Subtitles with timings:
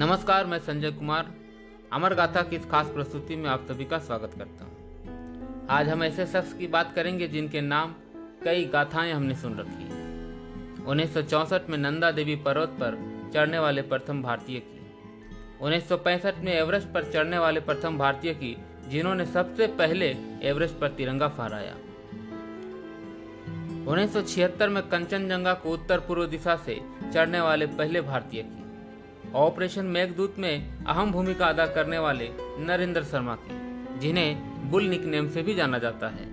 [0.00, 1.26] नमस्कार, मैं संजय कुमार।
[1.92, 6.02] अमर गाथा की इस खास प्रस्तुति में आप सभी का स्वागत करता हूँ। आज हम
[6.04, 7.94] ऐसे शख्स की बात करेंगे जिनके नाम
[8.44, 11.16] कई गाथाएँ हमने सुन रखी हैं। उन्नीस
[11.70, 12.96] में नंदा देवी पर्वत पर
[13.34, 14.90] चढ़ने वाले प्रथम भारतीय की।
[15.60, 18.56] उन्नीस सौ पैंसठ में एवरेस्ट पर चढ़ने वाले प्रथम भारतीय की,
[18.88, 21.74] जिन्होंने सबसे पहले एवरेस्ट पर तिरंगा फहराया।
[23.90, 26.80] उन्नीस सौ छिहत्तर में कंचनजंगा को उत्तर पूर्व दिशा से
[27.14, 28.59] चढ़ने वाले पहले भारतीय की।
[29.34, 35.42] ऑपरेशन मेघदूत में अहम भूमिका अदा करने वाले नरेंद्र शर्मा की, जिन्हें बुल निकनेम से
[35.42, 36.24] भी जाना जाता है।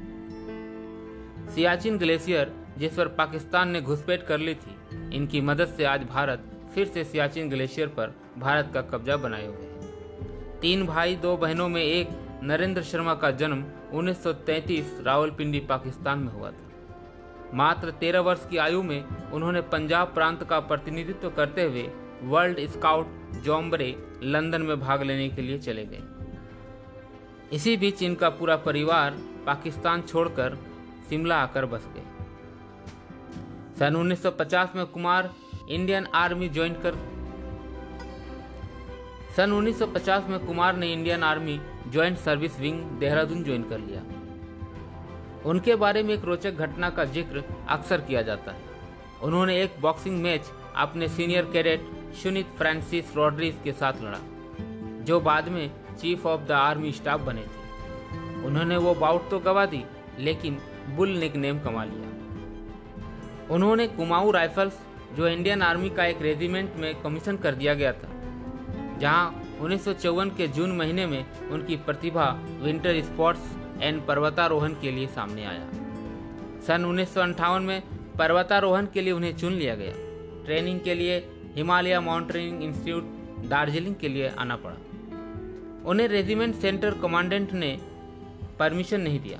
[1.56, 4.76] सियाचिन ग्लेशियर, जिस पर पाकिस्तान ने घुसपैठ कर ली थी,
[5.16, 6.44] इनकी मदद से आज भारत
[6.76, 11.70] फिर से सियाचिन ग्लेशियर पर भारत का कब्जा बनाए हुए है। तीन भाई, दो बहनों
[11.70, 12.10] में एक
[12.44, 18.84] नरेंद्र शर्मा का जन्म 1933 रावलपिंडी, पाकिस्तान में हुआ था। मात्र तेरह वर्ष की आयु
[18.84, 21.90] में उन्होंने पंजाब प्रांत का प्रतिनिधित्व करते हुए
[22.24, 23.08] वर्ल्ड स्काउट
[23.44, 26.02] जॉम्बरे लंदन में भाग लेने के लिए चले गए।
[27.56, 30.58] इसी बीच इनका पूरा परिवार पाकिस्तान छोड़कर
[31.10, 32.04] शिमला आकर बस गए।
[33.80, 35.34] सन 1950 में कुमार
[35.70, 36.96] इंडियन आर्मी ज्वाइन कर
[39.38, 44.02] सन 1950 में कुमार ने Indian army joint service wing Dehradun join कर लिया।
[45.46, 48.66] उनके बारे में एक रोचक घटना का ज़िक्र अक्सर किया जाता है।
[49.24, 54.20] उन्होंने एक बॉक्सिंग मैच अपने सीनियर कैडेट सुनित फ्रांसिस रॉड्रिस के साथ लड़ा,
[55.04, 55.70] जो बाद में
[56.02, 59.84] chief of the army staff बने थे। उन्होंने वो बाउट तो गवा दी,
[60.20, 60.58] लेकिन
[60.96, 64.80] बुल निक नेम कमा लिया। उन्होंने कुमाऊं राइफल्स,
[65.16, 68.10] जो इंडियन आर्मी का एक रेजिमेंट में कमीशन कर दिया गया था,
[69.00, 72.26] जहाँ उन्नीस सौ चौवन के जून महीने में उनकी प्रतिभा
[72.62, 75.68] विंटर स्पोर्ट्स एंड पर्वतारोहण के लिए सामने आया।
[76.68, 77.18] सन उन्नीस
[77.62, 77.82] में
[78.18, 79.94] पर्वतारोहण के लिए उन्हें चुन लिया गया।
[80.46, 81.20] ट्रेनिंग के लिए
[81.56, 83.04] हिमालय माउंटेनिंग इंस्टीट्यूट
[83.50, 84.76] दार्जिलिंग के लिए आना पड़ा।
[85.86, 87.80] उन्हें रेजिमेंट सेंटर कमांडेंट ने
[88.60, 89.40] परमिशन नहीं दिया।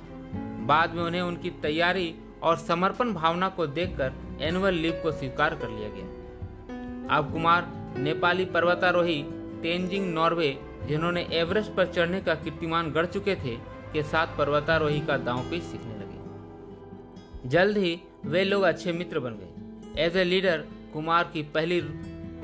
[0.66, 5.68] बाद में उन्हें उनकी तैयारी और समर्पण भावना को देखकर एनुअल लीव को स्वीकार कर
[5.68, 7.66] लिया गया। अब कुमार
[7.98, 9.22] नेपाली पर्वतारोही
[9.62, 13.56] तेंजिंग नॉर्वे, जिन्होंने एवरेस्ट पर चढ़ने का कीर्तिमान गढ़ चुके थे,
[13.92, 19.30] के साथ पर्वतारोही का दांव पेश सीखने लगे। जल्द ही वे लोग अच्छे मित्र बन
[19.30, 20.64] गए। एज ए लीडर
[20.98, 21.80] कुमार की पहली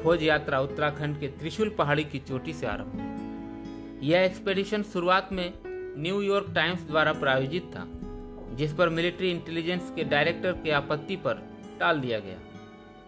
[0.03, 5.53] खोज यात्रा उत्तराखंड के त्रिशूल पहाड़ी की चोटी से आरंभ हुई। यह एक्सपेडिशन शुरुआत में
[5.99, 7.87] न्यूयॉर्क टाइम्स द्वारा प्रायोजित था,
[8.57, 11.43] जिस पर मिलिट्री इंटेलिजेंस के डायरेक्टर की आपत्ति पर
[11.81, 12.37] टाल दिया गया।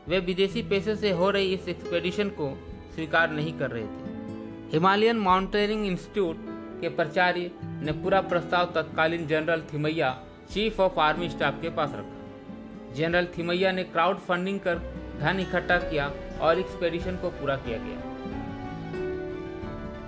[0.09, 2.51] वे विदेशी पैसे से हो रही इस एक्सपेडिशन को
[2.95, 6.37] स्वीकार नहीं कर रहे थे। हिमालयन माउंटेनिंग इंस्टीट्यूट
[6.81, 10.11] के प्राचार्य ने पूरा प्रस्ताव तत्कालीन general Thimayya,
[10.51, 14.79] chief of army staff के पास रखा। जनरल थिमैया ने क्राउड फंडिंग कर
[15.21, 16.11] धन इकट्ठा किया
[16.41, 18.15] और एक्सपेडिशन को पूरा किया गया।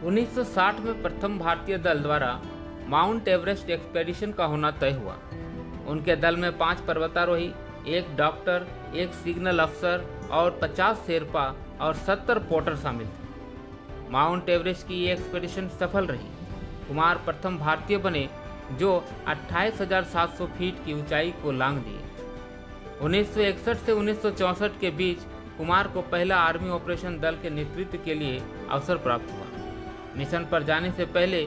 [0.02, 2.40] 1960 में प्रथम भारतीय दल द्वारा
[2.86, 5.16] माउंट एवरेस्ट एक्सपेडिशन का होना तय हुआ।
[5.88, 7.52] उनके दल में पाँच पर्वतारोही
[7.88, 14.86] एक डॉक्टर एक सिग्नल अफसर और 50 शेरपा और 70 पोर्टर शामिल थे। माउंट एवरेस्ट
[14.88, 16.28] की ये एक्सपेडिशन सफल रही।
[16.88, 18.28] कुमार प्रथम भारतीय बने
[18.72, 22.07] जो 28,700 फीट की ऊंचाई को लांग दिए।
[23.02, 25.18] 1961 से 1964 के बीच
[25.58, 29.46] कुमार को पहला आर्मी ऑपरेशन दल के नेतृत्व के लिए अवसर प्राप्त हुआ।
[30.16, 31.42] मिशन पर जाने से पहले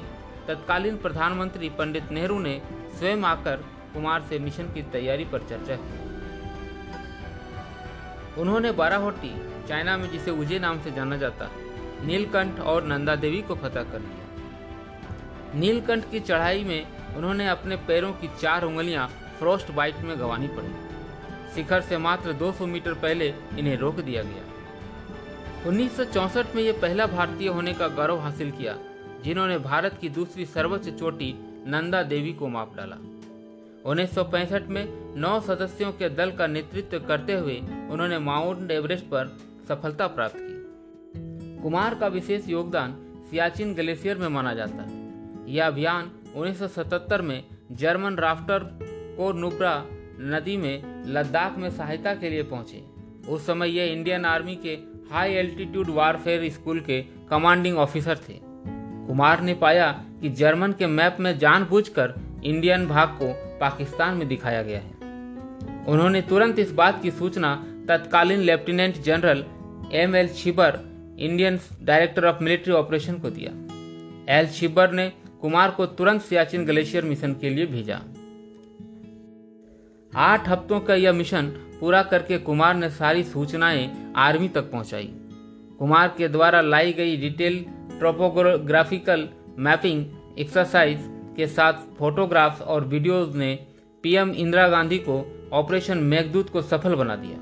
[0.48, 2.62] तत्कालीन प्रधानमंत्री पंडित नेहरू ने
[3.00, 3.56] स्वयं आकर
[3.94, 6.10] कुमार से मिशन की तैयारी पर चर्चा की।
[8.42, 9.34] उन्होंने बाराहोटी,
[9.68, 11.50] चाइना में जिसे उजे नाम से जाना जाता,
[12.04, 18.12] नीलकंठ और नंदा देवी को फतह कर लिया नीलकंठ की चढ़ाई में उन्होंने अपने पैरों
[18.12, 19.08] की चार उंगलियाँ
[19.40, 20.91] फ्रोस्ट बाइट में गंवानी पड़ी।
[21.56, 24.44] शिखर से मात्र 200 मीटर पहले इन्हें रोक दिया गया।
[25.68, 26.00] उन्नीस
[26.56, 28.78] में ये पहला भारतीय होने का गौरव हासिल किया,
[29.24, 31.34] जिन्होंने भारत की दूसरी सर्वोच्च चोटी
[31.68, 32.96] नंदा देवी को माप डाला।
[33.86, 34.18] उन्नीस
[34.68, 34.86] में
[35.20, 37.58] नौ सदस्यों के दल का नेतृत्व करते हुए
[37.90, 39.38] उन्होंने माउंट एवरेस्ट पर
[39.68, 42.96] सफलता प्राप्त की। कुमार का विशेष योगदान
[43.30, 48.59] सियाचिन ग्लेशियर में माना जाता है। यह अभियान 1977 में जर्मन राफ्टर
[49.18, 49.86] को नुब्रा
[50.20, 52.84] नदी में लद्दाख में सहायता के लिए पहुँचे।
[53.30, 54.78] उस समय ये इंडियन आर्मी के
[55.14, 58.40] हाई एल्टीट्यूड वारफेयर स्कूल के कमांडिंग ऑफिसर थे।
[59.08, 62.14] कुमार ने पाया कि जर्मन के मैप में जानबूझकर
[62.44, 64.92] इंडियन भाग को पाकिस्तान में दिखाया गया है।
[65.88, 67.56] उन्होंने तुरंत इस बात की सूचना
[67.88, 69.46] तत्कालीन lieutenant general
[69.94, 70.80] M L Chibber
[71.20, 73.52] Indian director of military operation को दिया।
[74.38, 75.12] एल छिबर ने
[75.42, 78.02] कुमार को तुरंत सियाचिन ग्लेशियर मिशन के लिए भेजा।
[80.16, 81.47] आठ हफ्तों का यह मिशन
[81.79, 85.13] पूरा करके कुमार ने सारी सूचनाएँ आर्मी तक पहुंचाई।
[85.79, 87.66] कुमार के द्वारा लाई गई डिटेल,
[87.99, 89.29] ट्रोपोग्राफिकल
[89.59, 90.05] मैपिंग,
[90.40, 90.99] एक्सरसाइज
[91.37, 93.67] के साथ फोटोग्राफ्स और वीडियोस ने
[94.03, 97.37] पीएम इंदिरा गांधी को ऑपरेशन मेघदूत को सफल बना दिया।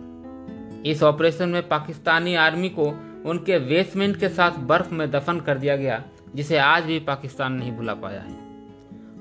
[0.92, 2.86] इस ऑपरेशन में पाकिस्तानी आर्मी को
[3.26, 6.04] उनके बेसमेंट के साथ बर्फ़ में दफन कर दिया गया,
[6.36, 8.38] जिसे आज भी पाकिस्तान नहीं भुला पाया है।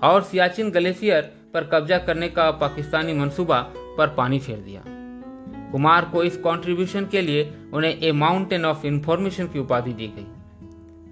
[0.03, 4.83] और सियाचिन ग्लेशियर पर कब्जा करने का पाकिस्तानी मंसूबा पर पानी फेर दिया।
[5.73, 10.27] कुमार को इस कंट्रीब्यूशन के लिए उन्हें ए माउंटेन ऑफ़ इंफॉर्मेशन की उपाधि दी गई।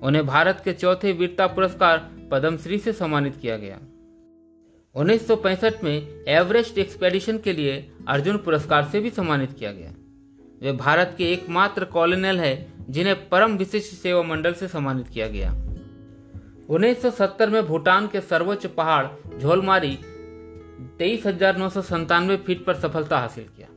[0.02, 3.78] उन्हें भारत के चौथे वीरता पुरस्कार पद्मश्री से सम्मानित किया गया।
[4.94, 9.92] 1965 में एवरेस्ट एक्सपेडिशन के लिए अर्जुन पुरस्कार से भी सम्मानित किया गया।
[10.62, 15.50] वे भारत के एकमात्र कॉलोनल है, जिन्हें परम विशिष्ट सेवा मंडल से सम्मानित किया गया।
[16.68, 19.06] 1970 में भूटान के सर्वोच्च पहाड़
[19.38, 19.98] झोलमारी
[20.98, 23.68] तेईस हज़ार नौ सौ संतानवे फीट पर सफलता हासिल किया।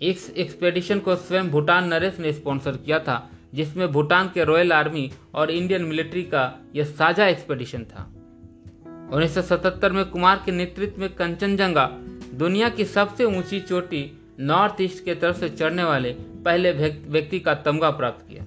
[0.00, 5.10] इस एक्सपेडिशन को स्वयं भूटान नरेश ने स्पॉन्सर किया था, जिसमें भूटान के रॉयल आर्मी
[5.34, 8.08] और इंडियन मिलिट्री का यह साझा एक्सपेडिशन था।
[9.12, 11.86] 1977 में कुमार के नेतृत्व में कंचनजंगा,
[12.34, 16.12] दुनिया की सबसे ऊँची चोटी नॉर्थ ईस्ट के तरफ़ से चढ़ने वाले
[16.44, 18.44] पहले व्यक्ति का तमगा प्राप्त किया।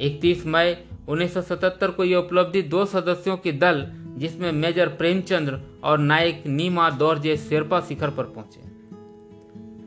[0.00, 0.74] 31 मई
[1.08, 3.86] 1977 को यह उपलब्धि दो सदस्यों के दल
[4.18, 8.60] जिसमें मेजर प्रेमचंद्र और नायक नीमा दौरजे शेरपा शिखर पर पहुँचे।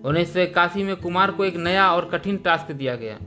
[0.03, 3.17] उन्नीस सौ इक्यासी में कुमार को एक नया और कठिन टास्क दिया गया।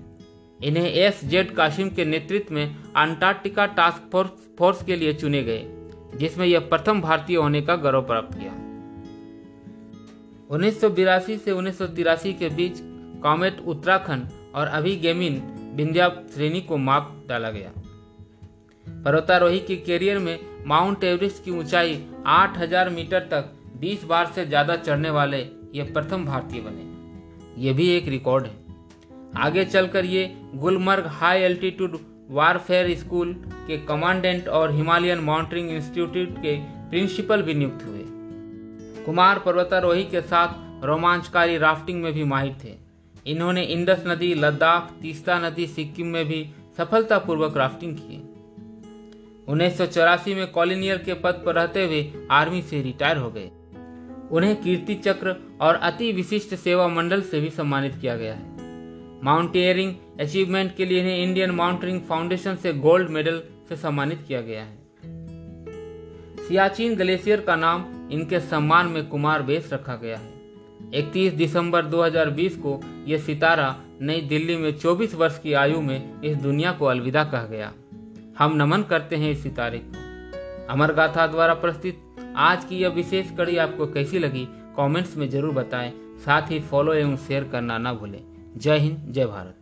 [0.60, 5.64] इन्हें एस जेड काशिम के नेतृत्व में अंटार्कटिका टास्क फोर्स फोर्स के लिए चुने गए,
[6.18, 8.52] जिसमें यह प्रथम भारतीय होने का गौरव प्राप्त किया।
[10.50, 10.80] उन्नीस
[11.44, 12.80] से उन्नीस सौ तिरासी के बीच
[13.22, 15.42] कॉमेट उत्तराखंड और अभी गेमिन
[15.76, 17.72] विंध्या श्रेणी को माप डाला गया।
[19.04, 21.94] पर्वतारोही के कैरियर में माउंट एवरेस्ट की ऊंचाई
[22.28, 25.38] 8000 मीटर तक 20 बार से ज़्यादा चढ़ने वाले
[25.74, 28.58] ये प्रथम भारतीय बने। ये भी एक रिकॉर्ड है।
[29.36, 31.98] आगे चलकर ये Gulmarg high altitude
[32.30, 33.32] warfare school
[33.66, 36.56] के कमांडेंट और हिमालयन माउंटेनिंग इंस्टीट्यूट के
[36.90, 38.04] प्रिंसिपल भी नियुक्त हुए।
[39.04, 42.74] कुमार पर्वतारोही के साथ रोमांचकारी राफ्टिंग में भी माहिर थे।
[43.26, 46.46] इन्होंने इंडस नदी, लद्दाख, तीस्ता नदी, सिक्किम में भी
[46.78, 48.22] सफलतापूर्वक राफ्टिंग की
[49.50, 53.50] उन्नीस सौ चौरासी में कॉलोनियल के पद पर रहते हुए आर्मी से रिटायर हो गए।
[54.30, 58.44] उन्हें कीर्ति चक्र और अति विशिष्ट सेवा मंडल से भी सम्मानित किया गया है।
[59.24, 64.62] माउंटेनियरिंग अचीवमेंट के लिए इन्हें इंडियन माउंटेनिंग फाउंडेशन से गोल्ड मेडल से सम्मानित किया गया
[64.62, 64.78] है।
[66.48, 70.32] सियाचिन ग्लेशियर का नाम इनके सम्मान में कुमार बेस रखा गया है।
[70.94, 76.36] 31 दिसंबर 2020 को यह सितारा नई दिल्ली में 24 वर्ष की आयु में इस
[76.36, 77.72] दुनिया को अलविदा कह गया।
[78.40, 83.36] हम नमन करते हैं इस सितारे को। अमर गाथा द्वारा प्रस्तुत आज की यह विशेष
[83.36, 84.46] कड़ी आपको कैसी लगी,
[84.76, 85.92] कमेंट्स में ज़रूर बताएँ।
[86.24, 88.20] साथ ही फॉलो एवं शेयर करना ना भूलें।
[88.56, 89.56] जय हिंद, जय भारत।